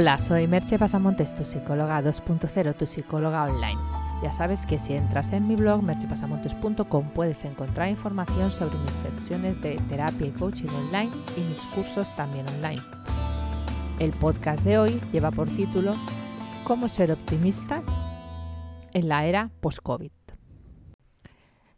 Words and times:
Hola, 0.00 0.18
soy 0.18 0.46
Merche 0.46 0.78
Pasamontes, 0.78 1.34
tu 1.34 1.44
psicóloga 1.44 2.00
2.0, 2.00 2.74
tu 2.74 2.86
psicóloga 2.86 3.44
online. 3.44 3.78
Ya 4.22 4.32
sabes 4.32 4.64
que 4.64 4.78
si 4.78 4.94
entras 4.94 5.30
en 5.32 5.46
mi 5.46 5.56
blog 5.56 5.82
merchepasamontes.com 5.82 7.10
puedes 7.10 7.44
encontrar 7.44 7.90
información 7.90 8.50
sobre 8.50 8.78
mis 8.78 8.92
sesiones 8.92 9.60
de 9.60 9.78
terapia 9.90 10.28
y 10.28 10.30
coaching 10.30 10.68
online 10.68 11.10
y 11.36 11.40
mis 11.42 11.60
cursos 11.74 12.08
también 12.16 12.48
online. 12.48 12.80
El 13.98 14.12
podcast 14.12 14.64
de 14.64 14.78
hoy 14.78 15.02
lleva 15.12 15.32
por 15.32 15.50
título 15.50 15.94
¿Cómo 16.64 16.88
ser 16.88 17.12
optimistas 17.12 17.84
en 18.94 19.06
la 19.06 19.26
era 19.26 19.50
post-COVID? 19.60 20.12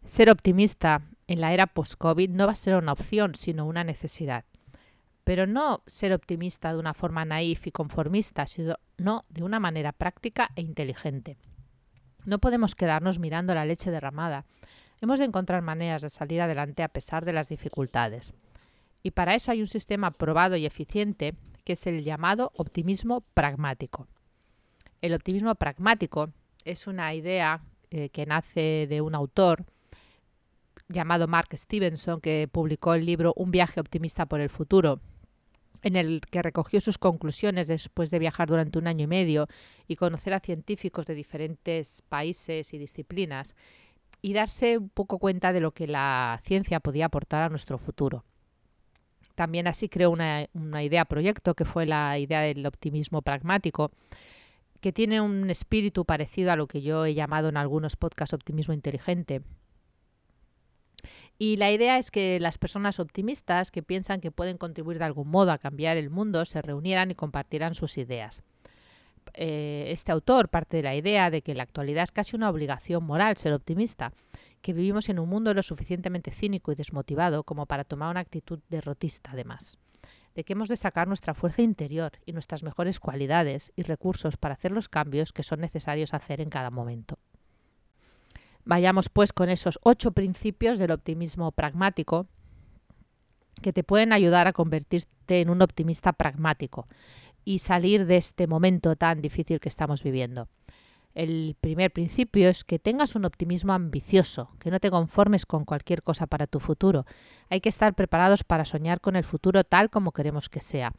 Ser 0.05 0.31
optimista 0.31 1.03
en 1.27 1.41
la 1.41 1.53
era 1.53 1.67
post-COVID 1.67 2.31
no 2.31 2.47
va 2.47 2.53
a 2.53 2.55
ser 2.55 2.77
una 2.77 2.93
opción, 2.93 3.34
sino 3.34 3.67
una 3.67 3.83
necesidad 3.83 4.45
pero 5.25 5.47
no 5.47 5.83
ser 5.87 6.12
optimista 6.12 6.73
de 6.73 6.79
una 6.79 6.95
forma 6.95 7.25
naif 7.25 7.67
y 7.67 7.71
conformista, 7.73 8.47
sino 8.47 8.77
de 9.29 9.43
una 9.43 9.61
manera 9.61 9.93
práctica 9.93 10.51
e 10.57 10.62
inteligente. 10.62 11.37
No 12.25 12.39
podemos 12.39 12.75
quedarnos 12.75 13.19
mirando 13.19 13.55
la 13.55 13.65
leche 13.65 13.91
derramada. 13.91 14.45
Hemos 15.01 15.19
de 15.19 15.25
encontrar 15.25 15.62
maneras 15.62 16.03
de 16.03 16.11
salir 16.11 16.41
adelante 16.41 16.83
a 16.83 16.89
pesar 16.89 17.25
de 17.25 17.33
las 17.33 17.48
dificultades. 17.48 18.33
Y 19.03 19.12
para 19.12 19.35
eso 19.35 19.51
hay 19.51 19.61
un 19.61 19.69
sistema 19.69 20.12
probado 20.12 20.57
y 20.57 20.67
eficiente 20.67 21.34
que 21.65 21.75
es 21.75 21.87
el 21.87 22.05
llamado 22.05 22.53
optimismo 22.55 23.23
pragmático. 23.34 24.07
El 25.01 25.15
optimismo 25.15 25.55
pragmático 25.55 26.31
es 26.65 26.87
una 26.87 27.15
idea 27.15 27.62
eh, 27.91 28.09
que 28.11 28.27
nace 28.27 28.87
de 28.89 29.01
un 29.01 29.15
autor 29.15 29.65
llamado 30.89 31.27
Mark 31.27 31.48
Stevenson 31.53 32.20
que 32.20 32.48
publicó 32.50 32.95
el 32.95 33.06
libro 33.06 33.33
Un 33.37 33.50
viaje 33.50 33.81
optimista 33.81 34.27
por 34.27 34.41
el 34.41 34.48
futuro 34.48 35.00
en 35.83 35.97
el 35.97 36.20
que 36.30 36.42
recogió 36.42 36.80
sus 36.80 36.98
conclusiones 36.98 37.69
después 37.69 38.11
de 38.11 38.19
viajar 38.19 38.48
durante 38.48 38.78
un 38.78 38.86
año 38.86 39.05
y 39.05 39.08
medio 39.08 39.48
y 39.88 39.97
conocer 39.97 40.34
a 40.34 40.41
científicos 40.41 41.06
de 41.06 41.14
diferentes 41.14 42.02
países 42.08 42.72
y 42.72 42.78
disciplinas 42.78 43.55
y 44.20 44.33
darse 44.33 44.78
un 44.78 44.88
poco 44.88 45.19
cuenta 45.19 45.53
de 45.53 45.60
lo 45.60 45.72
que 45.72 45.86
la 45.86 46.41
ciencia 46.44 46.80
podía 46.80 47.06
aportar 47.06 47.42
a 47.42 47.48
nuestro 47.48 47.78
futuro. 47.78 48.25
También 49.34 49.66
así 49.66 49.88
creó 49.88 50.10
una, 50.10 50.47
una 50.53 50.83
idea 50.84 51.05
proyecto 51.05 51.55
que 51.55 51.64
fue 51.64 51.86
la 51.86 52.19
idea 52.19 52.42
del 52.42 52.64
optimismo 52.66 53.22
pragmático, 53.22 53.91
que 54.80 54.92
tiene 54.92 55.20
un 55.20 55.48
espíritu 55.50 56.05
parecido 56.05 56.53
a 56.53 56.56
lo 56.56 56.66
que 56.66 56.83
yo 56.83 57.05
he 57.05 57.14
llamado 57.14 57.48
en 57.48 57.56
algunos 57.56 57.97
podcasts 57.97 58.34
optimismo 58.34 58.75
inteligente, 58.75 59.42
y 61.38 61.56
la 61.56 61.72
idea 61.72 61.98
es 61.98 62.11
que 62.11 62.38
las 62.41 62.58
personas 62.58 63.00
optimistas 63.00 63.70
que 63.70 63.83
piensan 63.83 64.20
que 64.20 64.30
pueden 64.30 64.58
contribuir 64.58 64.98
de 64.98 65.05
algún 65.05 65.28
modo 65.28 65.52
a 65.52 65.58
cambiar 65.58 65.97
el 65.97 66.11
mundo 66.11 66.44
se 66.44 66.62
reunieran 66.62 67.11
y 67.11 67.14
compartieran 67.14 67.75
sus 67.75 67.98
ideas. 67.98 68.42
Eh, 69.34 69.86
este 69.88 70.12
autor 70.12 70.48
parte 70.48 70.77
de 70.77 70.83
la 70.83 70.94
idea 70.94 71.30
de 71.30 71.42
que 71.42 71.53
en 71.53 71.58
la 71.58 71.62
actualidad 71.62 72.05
es 72.05 72.12
casi 72.12 72.36
una 72.36 72.50
obligación 72.50 73.05
moral 73.05 73.36
ser 73.36 73.53
optimista, 73.53 74.12
que 74.60 74.72
vivimos 74.72 75.08
en 75.08 75.19
un 75.19 75.28
mundo 75.28 75.55
lo 75.55 75.62
suficientemente 75.62 76.30
cínico 76.30 76.70
y 76.70 76.77
desmotivado 76.77 77.44
como 77.44 77.66
para 77.66 77.84
tomar 77.84 78.10
una 78.10 78.20
actitud 78.20 78.60
derrotista 78.69 79.30
además 79.33 79.78
de 80.34 80.44
que 80.44 80.55
hemos 80.55 80.69
de 80.69 80.77
sacar 80.77 81.08
nuestra 81.08 81.34
fuerza 81.34 81.62
interior 81.62 82.12
y 82.25 82.33
nuestras 82.33 82.62
mejores 82.62 83.00
cualidades 83.00 83.72
y 83.77 83.83
recursos 83.83 84.36
para 84.36 84.55
hacer 84.55 84.72
los 84.72 84.88
cambios 84.88 85.33
que 85.33 85.42
son 85.42 85.60
necesarios 85.60 86.14
hacer 86.14 86.41
en 86.41 86.50
cada 86.50 86.70
momento. 86.70 87.19
Vayamos 88.65 89.09
pues 89.09 89.33
con 89.33 89.49
esos 89.49 89.79
ocho 89.83 90.13
principios 90.13 90.79
del 90.79 90.93
optimismo 90.93 91.51
pragmático 91.53 92.27
que 93.61 93.73
te 93.73 93.85
pueden 93.85 94.13
ayudar 94.13 94.47
a 94.47 94.53
convertirte 94.53 95.41
en 95.41 95.50
un 95.50 95.62
optimista 95.62 96.12
pragmático 96.12 96.87
y 97.45 97.59
salir 97.59 98.06
de 98.06 98.17
este 98.17 98.47
momento 98.47 98.97
tan 98.97 99.21
difícil 99.21 99.61
que 99.61 99.69
estamos 99.69 100.03
viviendo. 100.03 100.49
El 101.15 101.56
primer 101.61 101.91
principio 101.93 102.49
es 102.49 102.65
que 102.65 102.78
tengas 102.78 103.15
un 103.17 103.27
optimismo 103.27 103.75
ambicioso, 103.75 104.51
que 104.59 104.71
no 104.71 104.81
te 104.81 104.91
conformes 104.91 105.45
con 105.45 105.65
cualquier 105.65 106.03
cosa 106.03 106.27
para 106.27 106.47
tu 106.47 106.59
futuro. 106.59 107.05
Hay 107.51 107.61
que 107.61 107.69
estar 107.69 107.95
preparados 107.95 108.45
para 108.45 108.65
soñar 108.65 109.01
con 109.01 109.17
el 109.17 109.25
futuro 109.25 109.62
tal 109.65 109.91
como 109.91 110.12
queremos 110.12 110.49
que 110.49 110.61
sea. 110.61 110.93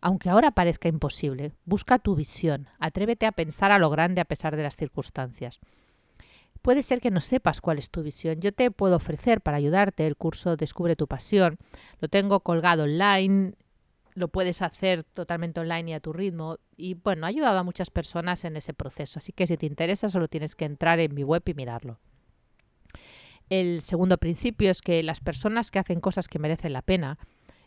Aunque 0.00 0.28
ahora 0.28 0.50
parezca 0.50 0.88
imposible, 0.88 1.52
busca 1.64 1.98
tu 1.98 2.16
visión, 2.16 2.68
atrévete 2.80 3.26
a 3.26 3.32
pensar 3.32 3.70
a 3.70 3.78
lo 3.78 3.90
grande 3.90 4.20
a 4.20 4.24
pesar 4.24 4.56
de 4.56 4.62
las 4.62 4.76
circunstancias. 4.76 5.60
Puede 6.62 6.82
ser 6.82 7.00
que 7.00 7.10
no 7.10 7.20
sepas 7.20 7.60
cuál 7.60 7.78
es 7.78 7.90
tu 7.90 8.02
visión. 8.02 8.40
Yo 8.40 8.52
te 8.52 8.70
puedo 8.70 8.96
ofrecer 8.96 9.40
para 9.40 9.56
ayudarte 9.56 10.06
el 10.06 10.16
curso 10.16 10.56
Descubre 10.56 10.96
tu 10.96 11.06
pasión. 11.06 11.56
Lo 12.00 12.08
tengo 12.08 12.40
colgado 12.40 12.82
online, 12.82 13.54
lo 14.14 14.28
puedes 14.28 14.60
hacer 14.60 15.04
totalmente 15.04 15.60
online 15.60 15.90
y 15.90 15.94
a 15.94 16.00
tu 16.00 16.12
ritmo. 16.12 16.58
Y 16.76 16.94
bueno, 16.94 17.24
ha 17.24 17.30
ayudado 17.30 17.58
a 17.58 17.62
muchas 17.62 17.90
personas 17.90 18.44
en 18.44 18.56
ese 18.56 18.74
proceso. 18.74 19.18
Así 19.18 19.32
que 19.32 19.46
si 19.46 19.56
te 19.56 19.66
interesa, 19.66 20.08
solo 20.08 20.28
tienes 20.28 20.54
que 20.54 20.66
entrar 20.66 21.00
en 21.00 21.14
mi 21.14 21.24
web 21.24 21.42
y 21.46 21.54
mirarlo. 21.54 21.98
El 23.48 23.82
segundo 23.82 24.18
principio 24.18 24.70
es 24.70 24.80
que 24.80 25.02
las 25.02 25.20
personas 25.20 25.70
que 25.70 25.78
hacen 25.78 26.00
cosas 26.00 26.28
que 26.28 26.38
merecen 26.38 26.72
la 26.72 26.82
pena 26.82 27.18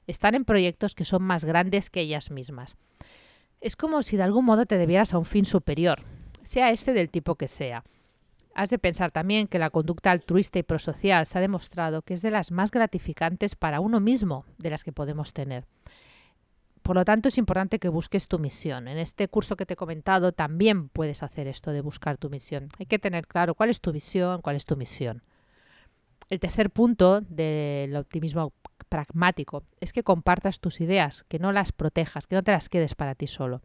están 0.07 0.35
en 0.35 0.45
proyectos 0.45 0.95
que 0.95 1.05
son 1.05 1.23
más 1.23 1.45
grandes 1.45 1.89
que 1.89 2.01
ellas 2.01 2.31
mismas. 2.31 2.75
Es 3.59 3.75
como 3.75 4.03
si 4.03 4.17
de 4.17 4.23
algún 4.23 4.45
modo 4.45 4.65
te 4.65 4.77
debieras 4.77 5.13
a 5.13 5.17
un 5.17 5.25
fin 5.25 5.45
superior, 5.45 6.03
sea 6.41 6.71
este 6.71 6.93
del 6.93 7.09
tipo 7.09 7.35
que 7.35 7.47
sea. 7.47 7.83
Has 8.55 8.69
de 8.69 8.77
pensar 8.77 9.11
también 9.11 9.47
que 9.47 9.59
la 9.59 9.71
conducta 9.71 10.11
altruista 10.11 10.59
y 10.59 10.63
prosocial 10.63 11.25
se 11.25 11.37
ha 11.37 11.41
demostrado 11.41 12.03
que 12.03 12.13
es 12.13 12.21
de 12.21 12.31
las 12.31 12.51
más 12.51 12.69
gratificantes 12.69 13.55
para 13.55 13.79
uno 13.79 13.99
mismo 13.99 14.45
de 14.59 14.69
las 14.69 14.83
que 14.83 14.91
podemos 14.91 15.33
tener. 15.33 15.65
Por 16.83 16.97
lo 16.97 17.05
tanto, 17.05 17.29
es 17.29 17.37
importante 17.37 17.79
que 17.79 17.87
busques 17.87 18.27
tu 18.27 18.39
misión. 18.39 18.89
En 18.89 18.97
este 18.97 19.29
curso 19.29 19.55
que 19.55 19.65
te 19.65 19.73
he 19.73 19.77
comentado 19.77 20.33
también 20.33 20.89
puedes 20.89 21.23
hacer 21.23 21.47
esto 21.47 21.71
de 21.71 21.81
buscar 21.81 22.17
tu 22.17 22.29
misión. 22.29 22.69
Hay 22.77 22.85
que 22.85 22.99
tener 22.99 23.25
claro 23.25 23.55
cuál 23.55 23.69
es 23.69 23.79
tu 23.79 23.91
visión, 23.93 24.41
cuál 24.41 24.57
es 24.57 24.65
tu 24.65 24.75
misión. 24.75 25.23
El 26.29 26.39
tercer 26.39 26.69
punto 26.69 27.21
del 27.21 27.95
optimismo 27.95 28.53
pragmático 28.89 29.63
es 29.79 29.93
que 29.93 30.03
compartas 30.03 30.59
tus 30.59 30.81
ideas, 30.81 31.23
que 31.23 31.39
no 31.39 31.51
las 31.51 31.71
protejas, 31.71 32.27
que 32.27 32.35
no 32.35 32.43
te 32.43 32.51
las 32.51 32.69
quedes 32.69 32.95
para 32.95 33.15
ti 33.15 33.27
solo. 33.27 33.61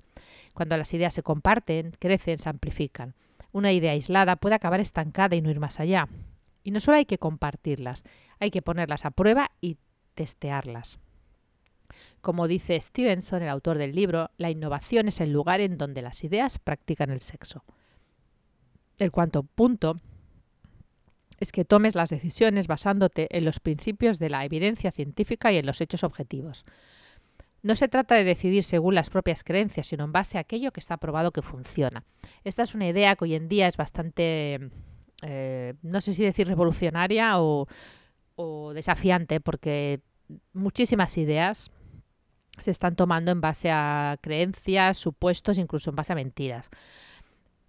Cuando 0.54 0.76
las 0.76 0.94
ideas 0.94 1.12
se 1.12 1.22
comparten, 1.22 1.92
crecen, 1.98 2.38
se 2.38 2.48
amplifican. 2.48 3.14
Una 3.52 3.72
idea 3.72 3.92
aislada 3.92 4.36
puede 4.36 4.54
acabar 4.54 4.80
estancada 4.80 5.36
y 5.36 5.40
no 5.40 5.50
ir 5.50 5.60
más 5.60 5.80
allá. 5.80 6.08
Y 6.62 6.70
no 6.70 6.80
solo 6.80 6.98
hay 6.98 7.06
que 7.06 7.18
compartirlas, 7.18 8.04
hay 8.40 8.50
que 8.50 8.62
ponerlas 8.62 9.04
a 9.04 9.10
prueba 9.10 9.50
y 9.60 9.78
testearlas. 10.14 10.98
Como 12.20 12.48
dice 12.48 12.80
Stevenson, 12.80 13.42
el 13.42 13.48
autor 13.48 13.78
del 13.78 13.94
libro, 13.94 14.30
la 14.36 14.50
innovación 14.50 15.08
es 15.08 15.20
el 15.20 15.32
lugar 15.32 15.60
en 15.60 15.78
donde 15.78 16.02
las 16.02 16.22
ideas 16.24 16.58
practican 16.58 17.10
el 17.10 17.20
sexo. 17.20 17.64
El 18.98 19.12
cuarto 19.12 19.44
punto 19.44 20.00
es 21.38 21.52
que 21.52 21.64
tomes 21.64 21.94
las 21.94 22.10
decisiones 22.10 22.66
basándote 22.66 23.28
en 23.36 23.44
los 23.44 23.60
principios 23.60 24.18
de 24.18 24.30
la 24.30 24.44
evidencia 24.44 24.90
científica 24.90 25.52
y 25.52 25.56
en 25.56 25.66
los 25.66 25.80
hechos 25.80 26.02
objetivos. 26.02 26.64
No 27.68 27.76
se 27.76 27.86
trata 27.86 28.14
de 28.14 28.24
decidir 28.24 28.64
según 28.64 28.94
las 28.94 29.10
propias 29.10 29.44
creencias, 29.44 29.88
sino 29.88 30.04
en 30.04 30.10
base 30.10 30.38
a 30.38 30.40
aquello 30.40 30.72
que 30.72 30.80
está 30.80 30.96
probado 30.96 31.32
que 31.32 31.42
funciona. 31.42 32.02
Esta 32.42 32.62
es 32.62 32.74
una 32.74 32.88
idea 32.88 33.14
que 33.14 33.24
hoy 33.24 33.34
en 33.34 33.46
día 33.46 33.66
es 33.66 33.76
bastante, 33.76 34.70
eh, 35.20 35.74
no 35.82 36.00
sé 36.00 36.14
si 36.14 36.24
decir 36.24 36.48
revolucionaria 36.48 37.38
o, 37.42 37.68
o 38.36 38.72
desafiante, 38.72 39.40
porque 39.40 40.00
muchísimas 40.54 41.18
ideas 41.18 41.70
se 42.58 42.70
están 42.70 42.96
tomando 42.96 43.32
en 43.32 43.42
base 43.42 43.70
a 43.70 44.16
creencias, 44.22 44.96
supuestos, 44.96 45.58
incluso 45.58 45.90
en 45.90 45.96
base 45.96 46.14
a 46.14 46.16
mentiras. 46.16 46.70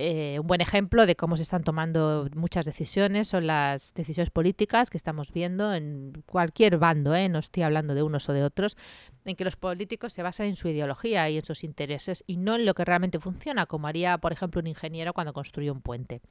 Eh, 0.02 0.40
un 0.40 0.48
buen 0.48 0.62
ejemplo 0.62 1.06
de 1.06 1.18
cómo 1.18 1.36
se 1.36 1.44
están 1.44 1.66
tomando 1.66 2.30
muchas 2.34 2.64
decisiones 2.64 3.28
son 3.28 3.48
las 3.48 3.94
decisiones 3.94 4.30
políticas 4.30 4.90
que 4.90 4.96
estamos 4.96 5.34
viendo 5.34 5.74
en 5.74 6.24
cualquier 6.26 6.78
bando, 6.78 7.14
¿eh? 7.14 7.28
no 7.28 7.40
estoy 7.40 7.64
hablando 7.64 7.94
de 7.94 8.02
unos 8.02 8.30
o 8.30 8.34
de 8.34 8.46
otros, 8.46 8.78
en 9.26 9.36
que 9.36 9.44
los 9.44 9.58
políticos 9.58 10.14
se 10.14 10.24
basan 10.24 10.48
en 10.48 10.56
su 10.56 10.70
ideología 10.70 11.30
y 11.30 11.38
en 11.38 11.44
sus 11.44 11.66
intereses 11.66 12.24
y 12.28 12.38
no 12.38 12.56
en 12.56 12.66
lo 12.66 12.76
que 12.76 12.86
realmente 12.86 13.20
funciona, 13.20 13.66
como 13.66 13.88
haría, 13.88 14.18
por 14.20 14.32
ejemplo, 14.32 14.62
un 14.62 14.68
ingeniero 14.68 15.12
cuando 15.12 15.34
construye 15.34 15.70
un 15.70 15.82
puente. 15.82 16.22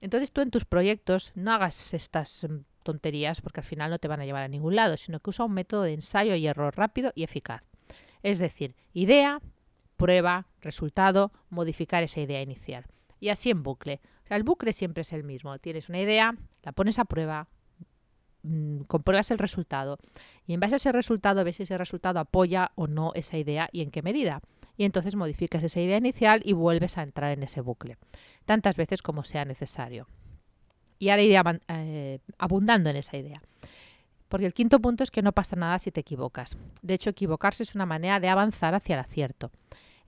Entonces 0.00 0.30
tú 0.30 0.40
en 0.40 0.52
tus 0.52 0.64
proyectos 0.64 1.32
no 1.34 1.52
hagas 1.52 1.92
estas 1.92 2.46
mm, 2.48 2.58
tonterías 2.84 3.40
porque 3.40 3.62
al 3.62 3.66
final 3.66 3.90
no 3.90 3.98
te 3.98 4.06
van 4.06 4.20
a 4.20 4.24
llevar 4.24 4.44
a 4.44 4.48
ningún 4.48 4.76
lado, 4.76 4.96
sino 4.96 5.18
que 5.18 5.30
usa 5.30 5.44
un 5.44 5.54
método 5.54 5.82
de 5.82 5.94
ensayo 5.94 6.36
y 6.36 6.46
error 6.46 6.76
rápido 6.76 7.10
y 7.16 7.24
eficaz. 7.24 7.64
Es 8.22 8.38
decir, 8.38 8.76
idea, 8.92 9.40
prueba, 9.96 10.46
resultado, 10.60 11.32
modificar 11.50 12.02
esa 12.02 12.20
idea 12.20 12.42
inicial. 12.42 12.86
Y 13.20 13.30
así 13.30 13.50
en 13.50 13.62
bucle. 13.62 14.00
O 14.24 14.26
sea, 14.26 14.36
el 14.36 14.42
bucle 14.42 14.72
siempre 14.72 15.02
es 15.02 15.12
el 15.12 15.24
mismo. 15.24 15.58
Tienes 15.58 15.88
una 15.88 16.00
idea, 16.00 16.34
la 16.62 16.72
pones 16.72 16.98
a 16.98 17.04
prueba, 17.04 17.48
mm, 18.42 18.82
compruebas 18.82 19.30
el 19.30 19.38
resultado 19.38 19.98
y 20.46 20.54
en 20.54 20.60
base 20.60 20.74
a 20.74 20.76
ese 20.76 20.92
resultado 20.92 21.44
ves 21.44 21.56
si 21.56 21.62
ese 21.62 21.78
resultado 21.78 22.20
apoya 22.20 22.72
o 22.74 22.86
no 22.86 23.12
esa 23.14 23.38
idea 23.38 23.68
y 23.72 23.82
en 23.82 23.90
qué 23.90 24.02
medida. 24.02 24.40
Y 24.76 24.84
entonces 24.84 25.16
modificas 25.16 25.62
esa 25.62 25.80
idea 25.80 25.96
inicial 25.96 26.42
y 26.44 26.52
vuelves 26.52 26.98
a 26.98 27.02
entrar 27.02 27.32
en 27.32 27.42
ese 27.42 27.62
bucle, 27.62 27.96
tantas 28.44 28.76
veces 28.76 29.00
como 29.00 29.24
sea 29.24 29.44
necesario. 29.46 30.06
Y 30.98 31.08
ahora 31.08 31.22
iré 31.22 31.40
eh, 31.68 32.18
abundando 32.38 32.90
en 32.90 32.96
esa 32.96 33.16
idea. 33.16 33.42
Porque 34.28 34.46
el 34.46 34.54
quinto 34.54 34.80
punto 34.80 35.04
es 35.04 35.10
que 35.10 35.22
no 35.22 35.32
pasa 35.32 35.56
nada 35.56 35.78
si 35.78 35.92
te 35.92 36.00
equivocas. 36.00 36.58
De 36.82 36.94
hecho, 36.94 37.10
equivocarse 37.10 37.62
es 37.62 37.74
una 37.74 37.86
manera 37.86 38.18
de 38.18 38.28
avanzar 38.28 38.74
hacia 38.74 38.94
el 38.94 39.00
acierto. 39.00 39.50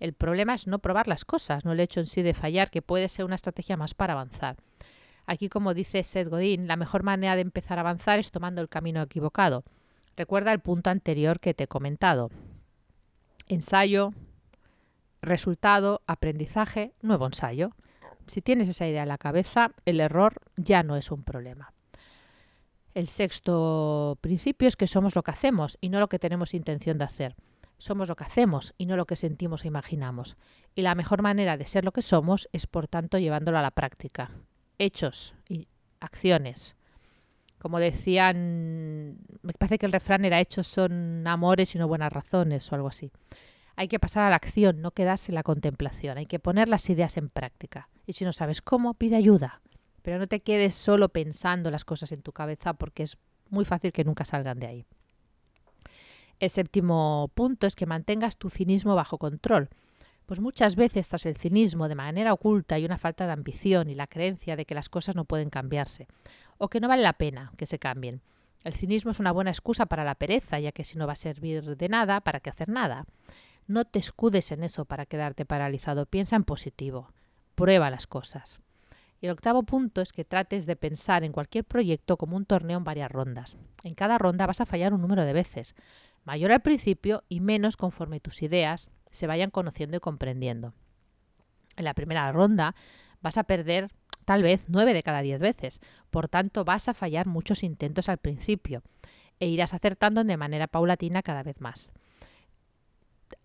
El 0.01 0.13
problema 0.13 0.55
es 0.55 0.67
no 0.67 0.79
probar 0.79 1.09
las 1.09 1.25
cosas, 1.25 1.65
no 1.65 1.73
el 1.73 1.81
hecho 1.81 2.01
en 2.01 2.07
sí 2.07 2.23
de 2.23 2.35
fallar, 2.35 2.71
que 2.71 2.83
puede 2.83 3.09
ser 3.09 3.25
una 3.25 3.35
estrategia 3.35 3.77
más 3.77 3.95
para 3.95 4.13
avanzar. 4.13 4.57
Aquí, 5.27 5.49
como 5.49 5.75
dice 5.75 6.03
Seth 6.05 6.29
Godin, 6.29 6.69
la 6.69 6.77
mejor 6.77 7.03
manera 7.03 7.35
de 7.35 7.43
empezar 7.43 7.79
a 7.79 7.83
avanzar 7.83 8.19
es 8.19 8.31
tomando 8.31 8.63
el 8.63 8.69
camino 8.69 9.03
equivocado. 9.03 9.65
Recuerda 10.17 10.53
el 10.53 10.61
punto 10.61 10.91
anterior 10.91 11.39
que 11.39 11.55
te 11.55 11.65
he 11.65 11.69
comentado. 11.69 12.31
Ensayo, 13.47 14.15
resultado, 15.21 16.03
aprendizaje, 16.07 16.93
nuevo 17.03 17.27
ensayo. 17.27 17.73
Si 18.27 18.43
tienes 18.43 18.69
esa 18.69 18.87
idea 18.87 19.03
en 19.03 19.09
la 19.09 19.19
cabeza, 19.19 19.73
el 19.85 20.01
error 20.01 20.41
ya 20.57 20.83
no 20.83 20.97
es 20.97 21.11
un 21.11 21.25
problema. 21.25 21.73
El 22.95 23.07
sexto 23.07 24.19
principio 24.21 24.67
es 24.67 24.77
que 24.77 24.87
somos 24.87 25.15
lo 25.15 25.23
que 25.23 25.31
hacemos 25.31 25.79
y 25.81 25.89
no 25.89 26.01
lo 26.01 26.09
que 26.09 26.19
tenemos 26.19 26.55
intención 26.55 26.99
de 26.99 27.05
hacer. 27.05 27.37
Somos 27.79 28.09
lo 28.09 28.17
que 28.17 28.25
hacemos 28.25 28.75
y 28.77 28.87
no 28.87 28.97
lo 28.97 29.07
que 29.07 29.17
sentimos 29.17 29.65
e 29.65 29.69
imaginamos. 29.69 30.37
Y 30.75 30.83
la 30.83 30.95
mejor 30.95 31.23
manera 31.23 31.57
de 31.57 31.67
ser 31.67 31.85
lo 31.85 31.93
que 31.93 32.03
somos 32.03 32.49
es, 32.53 32.67
por 32.67 32.89
tanto, 32.89 33.19
llevándolo 33.19 33.59
a 33.59 33.63
la 33.63 33.71
práctica. 33.71 34.31
Hechos 34.79 35.35
y 35.49 35.69
acciones. 36.01 36.77
Como 37.59 37.81
decían, 37.81 39.19
me 39.43 39.53
parece 39.53 39.79
que 39.79 39.87
el 39.87 39.93
refrán 39.93 40.25
era 40.25 40.41
hechos 40.41 40.67
son 40.67 41.27
amores 41.27 41.75
y 41.75 41.79
no 41.79 41.89
buenas 41.89 42.13
razones 42.13 42.71
o 42.71 42.75
algo 42.75 42.89
así. 42.89 43.11
Hay 43.75 43.89
que 43.89 44.01
pasar 44.01 44.25
a 44.25 44.31
la 44.31 44.37
acción, 44.37 44.81
no 44.81 44.91
quedarse 44.91 45.31
en 45.31 45.37
la 45.37 45.43
contemplación. 45.45 46.19
Hay 46.19 46.27
que 46.27 46.41
poner 46.41 46.69
las 46.69 46.89
ideas 46.91 47.17
en 47.17 47.29
práctica. 47.29 47.89
Y 48.07 48.15
si 48.15 48.25
no 48.25 48.33
sabes 48.33 48.61
cómo, 48.61 48.95
pide 48.95 49.17
ayuda. 49.17 49.61
Pero 50.03 50.19
no 50.19 50.27
te 50.27 50.41
quedes 50.41 50.75
solo 50.75 51.11
pensando 51.11 51.71
las 51.71 51.85
cosas 51.85 52.11
en 52.13 52.23
tu 52.23 52.33
cabeza 52.33 52.75
porque 52.75 53.05
es 53.05 53.19
muy 53.51 53.65
fácil 53.65 53.93
que 53.93 54.05
nunca 54.05 54.25
salgan 54.25 54.59
de 54.59 54.67
ahí. 54.67 54.87
El 56.41 56.51
séptimo 56.51 57.31
punto 57.35 57.67
es 57.67 57.75
que 57.75 57.87
mantengas 57.87 58.37
tu 58.37 58.49
cinismo 58.49 58.95
bajo 58.95 59.19
control. 59.19 59.69
Pues 60.27 60.41
muchas 60.41 60.77
veces 60.77 61.09
tras 61.09 61.27
el 61.27 61.37
cinismo 61.37 61.89
de 61.89 61.95
manera 61.95 62.33
oculta 62.33 62.77
hay 62.77 62.85
una 62.85 62.99
falta 62.99 63.27
de 63.27 63.33
ambición 63.33 63.89
y 63.89 63.95
la 63.95 64.07
creencia 64.07 64.57
de 64.57 64.65
que 64.65 64.75
las 64.75 64.89
cosas 64.89 65.17
no 65.17 65.25
pueden 65.25 65.51
cambiarse 65.51 66.07
o 66.59 66.69
que 66.69 66.81
no 66.81 66.89
vale 66.89 67.03
la 67.03 67.15
pena 67.15 67.53
que 67.57 67.67
se 67.67 67.79
cambien. 67.79 68.21
El 68.63 68.75
cinismo 68.75 69.11
es 69.11 69.21
una 69.21 69.33
buena 69.33 69.51
excusa 69.51 69.87
para 69.87 70.05
la 70.05 70.17
pereza, 70.17 70.61
ya 70.61 70.73
que 70.73 70.85
si 70.85 70.99
no 70.99 71.07
va 71.07 71.15
a 71.15 71.17
servir 71.17 71.77
de 71.77 71.89
nada, 71.89 72.21
¿para 72.21 72.41
qué 72.41 72.51
hacer 72.51 72.69
nada? 72.69 73.07
No 73.67 73.85
te 73.85 73.99
escudes 73.99 74.53
en 74.53 74.65
eso 74.65 74.85
para 74.85 75.07
quedarte 75.07 75.45
paralizado, 75.45 76.07
piensa 76.07 76.37
en 76.37 76.45
positivo, 76.45 77.13
prueba 77.55 77.91
las 77.91 78.07
cosas. 78.07 78.61
Y 79.21 79.27
el 79.27 79.33
octavo 79.33 79.63
punto 79.65 80.01
es 80.01 80.13
que 80.13 80.25
trates 80.25 80.67
de 80.67 80.77
pensar 80.77 81.25
en 81.25 81.33
cualquier 81.33 81.65
proyecto 81.65 82.17
como 82.17 82.37
un 82.37 82.45
torneo 82.45 82.79
en 82.79 82.85
varias 82.85 83.11
rondas. 83.11 83.57
En 83.83 83.95
cada 83.95 84.19
ronda 84.19 84.47
vas 84.47 84.61
a 84.61 84.67
fallar 84.67 84.95
un 84.95 85.01
número 85.01 85.25
de 85.25 85.33
veces, 85.33 85.75
mayor 86.29 86.53
al 86.53 86.61
principio 86.61 87.25
y 87.31 87.41
menos 87.41 87.79
conforme 87.79 88.21
tus 88.21 88.43
ideas 88.43 88.91
se 89.11 89.27
vayan 89.27 89.51
conociendo 89.51 89.97
y 89.97 90.01
comprendiendo. 90.01 90.75
En 91.75 91.87
la 91.87 91.95
primera 91.95 92.31
ronda 92.33 92.75
vas 93.23 93.39
a 93.39 93.45
perder 93.45 93.89
tal 94.27 94.43
vez 94.43 94.67
nueve 94.69 94.93
de 94.93 95.03
cada 95.03 95.23
diez 95.23 95.41
veces, 95.41 95.81
por 96.11 96.29
tanto 96.29 96.67
vas 96.67 96.87
a 96.87 96.93
fallar 96.93 97.27
muchos 97.27 97.63
intentos 97.63 98.11
al 98.11 98.19
principio 98.19 98.83
e 99.41 99.49
irás 99.49 99.73
acertando 99.73 100.23
de 100.23 100.37
manera 100.37 100.67
paulatina 100.67 101.23
cada 101.23 101.43
vez 101.43 101.63
más. 101.63 101.91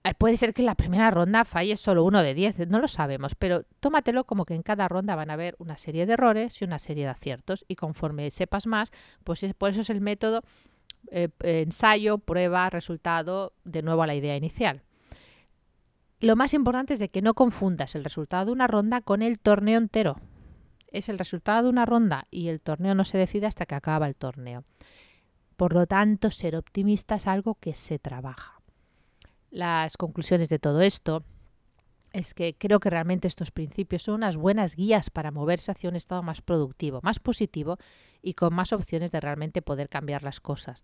Eh, 0.04 0.14
puede 0.18 0.36
ser 0.36 0.54
que 0.54 0.62
en 0.62 0.66
la 0.66 0.76
primera 0.76 1.10
ronda 1.10 1.46
falles 1.46 1.80
solo 1.80 2.04
uno 2.04 2.22
de 2.22 2.34
diez, 2.34 2.60
no 2.68 2.82
lo 2.82 2.90
sabemos, 2.90 3.34
pero 3.36 3.64
tómatelo 3.80 4.26
como 4.26 4.44
que 4.44 4.56
en 4.56 4.62
cada 4.62 4.90
ronda 4.90 5.16
van 5.16 5.30
a 5.30 5.36
haber 5.36 5.56
una 5.58 5.78
serie 5.78 6.06
de 6.06 6.14
errores 6.14 6.62
y 6.62 6.66
una 6.66 6.80
serie 6.80 7.06
de 7.06 7.12
aciertos 7.12 7.64
y 7.70 7.76
conforme 7.76 8.30
sepas 8.30 8.68
más, 8.68 8.92
pues 9.24 9.46
por 9.58 9.70
eso 9.70 9.80
es 9.80 9.90
el 9.90 10.02
método 10.02 10.44
eh, 11.12 11.30
ensayo, 11.42 12.18
prueba, 12.18 12.70
resultado, 12.70 13.54
de 13.64 13.82
nuevo 13.82 14.04
a 14.04 14.08
la 14.08 14.16
idea 14.16 14.36
inicial. 14.36 14.84
Lo 16.20 16.36
más 16.36 16.54
importante 16.54 16.94
es 16.94 17.00
de 17.00 17.10
que 17.10 17.22
no 17.22 17.34
confundas 17.34 17.96
el 17.96 18.04
resultado 18.04 18.46
de 18.46 18.52
una 18.54 18.68
ronda 18.68 19.02
con 19.02 19.22
el 19.22 19.40
torneo 19.40 19.78
entero. 19.78 20.18
Es 20.88 21.10
el 21.10 21.18
resultado 21.18 21.64
de 21.64 21.70
una 21.70 21.86
ronda 21.86 22.28
y 22.32 22.48
el 22.48 22.62
torneo 22.62 22.96
no 22.96 23.04
se 23.04 23.18
decide 23.18 23.48
hasta 23.48 23.66
que 23.66 23.76
acaba 23.76 24.08
el 24.08 24.16
torneo. 24.16 24.64
Por 25.58 25.74
lo 25.74 25.86
tanto, 25.86 26.32
ser 26.32 26.56
optimista 26.56 27.16
es 27.16 27.28
algo 27.28 27.56
que 27.56 27.74
se 27.74 28.00
trabaja 28.00 28.64
las 29.54 29.98
conclusiones 29.98 30.50
de 30.50 30.60
todo 30.60 30.82
esto 30.82 31.24
es 32.14 32.36
que 32.36 32.56
creo 32.56 32.80
que 32.80 32.92
realmente 32.92 33.28
estos 33.28 33.52
principios 33.52 34.04
son 34.04 34.16
unas 34.16 34.38
buenas 34.38 34.76
guías 34.76 35.10
para 35.10 35.32
moverse 35.32 35.72
hacia 35.72 35.90
un 35.90 35.96
estado 35.96 36.22
más 36.22 36.42
productivo, 36.42 37.00
más 37.02 37.20
positivo 37.20 37.78
y 38.22 38.36
con 38.36 38.54
más 38.54 38.72
opciones 38.72 39.12
de 39.12 39.20
realmente 39.20 39.64
poder 39.64 39.90
cambiar 39.90 40.22
las 40.22 40.40
cosas. 40.40 40.84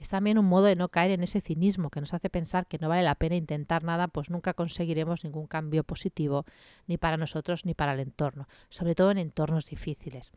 Es 0.00 0.08
también 0.08 0.36
un 0.36 0.46
modo 0.46 0.64
de 0.64 0.74
no 0.74 0.88
caer 0.88 1.12
en 1.12 1.22
ese 1.22 1.40
cinismo 1.40 1.90
que 1.90 2.00
nos 2.00 2.12
hace 2.12 2.28
pensar 2.28 2.66
que 2.66 2.78
no 2.78 2.88
vale 2.88 3.04
la 3.04 3.14
pena 3.14 3.36
intentar 3.36 3.84
nada, 3.84 4.08
pues 4.08 4.28
nunca 4.28 4.52
conseguiremos 4.52 5.22
ningún 5.22 5.46
cambio 5.46 5.84
positivo, 5.84 6.44
ni 6.88 6.98
para 6.98 7.16
nosotros 7.16 7.64
ni 7.64 7.74
para 7.74 7.94
el 7.94 8.00
entorno, 8.00 8.48
sobre 8.68 8.96
todo 8.96 9.12
en 9.12 9.18
entornos 9.18 9.66
difíciles. 9.70 10.32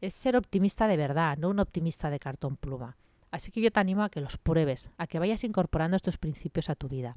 Es 0.00 0.14
ser 0.14 0.36
optimista 0.36 0.88
de 0.88 0.96
verdad, 0.96 1.36
no 1.36 1.50
un 1.50 1.60
optimista 1.60 2.08
de 2.08 2.18
cartón 2.18 2.56
pluma. 2.56 2.96
Así 3.30 3.52
que 3.52 3.60
yo 3.60 3.70
te 3.70 3.80
animo 3.80 4.02
a 4.02 4.08
que 4.08 4.22
los 4.22 4.38
pruebes, 4.38 4.88
a 4.96 5.06
que 5.06 5.18
vayas 5.18 5.44
incorporando 5.44 5.96
estos 5.96 6.16
principios 6.16 6.70
a 6.70 6.74
tu 6.74 6.88
vida. 6.88 7.14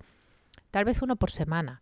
Tal 0.72 0.84
vez 0.84 1.02
uno 1.02 1.16
por 1.16 1.32
semana 1.32 1.82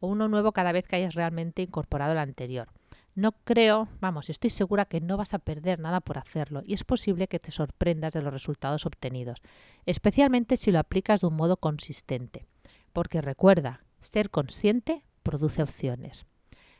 o 0.00 0.08
uno 0.08 0.28
nuevo 0.28 0.52
cada 0.52 0.72
vez 0.72 0.86
que 0.86 0.96
hayas 0.96 1.14
realmente 1.14 1.62
incorporado 1.62 2.12
el 2.12 2.18
anterior. 2.18 2.68
No 3.14 3.32
creo, 3.44 3.88
vamos, 4.00 4.28
estoy 4.28 4.50
segura 4.50 4.86
que 4.86 5.00
no 5.00 5.16
vas 5.16 5.34
a 5.34 5.38
perder 5.38 5.78
nada 5.78 6.00
por 6.00 6.18
hacerlo 6.18 6.62
y 6.66 6.74
es 6.74 6.82
posible 6.82 7.28
que 7.28 7.38
te 7.38 7.52
sorprendas 7.52 8.12
de 8.12 8.22
los 8.22 8.32
resultados 8.32 8.86
obtenidos, 8.86 9.40
especialmente 9.86 10.56
si 10.56 10.72
lo 10.72 10.80
aplicas 10.80 11.20
de 11.20 11.28
un 11.28 11.36
modo 11.36 11.56
consistente. 11.56 12.44
Porque 12.92 13.20
recuerda, 13.20 13.84
ser 14.00 14.30
consciente 14.30 15.04
produce 15.22 15.62
opciones. 15.62 16.26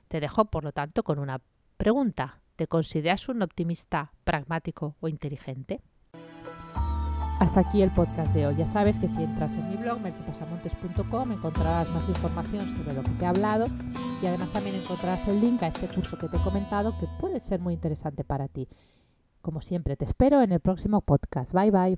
Te 0.09 0.21
dejo, 0.21 0.47
por 0.47 0.65
lo 0.65 0.73
tanto, 0.73 1.05
con 1.05 1.19
una 1.19 1.41
pregunta. 1.77 2.41
¿Te 2.57 2.67
consideras 2.67 3.29
un 3.29 3.43
optimista 3.43 4.13
pragmático 4.25 4.97
o 5.01 5.09
inteligente? 5.09 5.81
Hasta 7.45 7.61
aquí 7.61 7.83
el 7.83 7.91
podcast 7.91 8.35
de 8.35 8.47
hoy. 8.47 8.57
Ya 8.57 8.67
sabes 8.67 8.99
que 8.99 9.07
si 9.07 9.23
entras 9.23 9.53
en 9.53 9.69
mi 9.69 9.77
blog, 9.77 10.01
mercepasamontes.com, 10.01 11.31
encontrarás 11.31 11.91
más 11.91 12.09
información 12.09 12.75
sobre 12.75 12.95
lo 12.95 13.03
que 13.03 13.11
te 13.11 13.25
he 13.25 13.27
hablado 13.27 13.67
y 14.23 14.27
además 14.27 14.51
también 14.51 14.77
encontrarás 14.77 15.29
el 15.29 15.43
link 15.43 15.63
a 15.63 15.67
este 15.67 15.87
curso 15.89 16.17
que 16.17 16.27
te 16.29 16.39
he 16.39 16.43
comentado 16.43 16.99
que 16.99 17.07
puede 17.21 17.41
ser 17.41 17.61
muy 17.61 17.75
interesante 17.75 18.25
para 18.25 18.49
ti. 18.49 18.67
Como 19.43 19.61
siempre, 19.61 19.95
te 19.95 20.07
espero 20.07 20.41
en 20.41 20.53
el 20.53 20.61
próximo 20.61 21.03
podcast. 21.03 21.53
Bye 21.53 21.71
bye. 21.71 21.93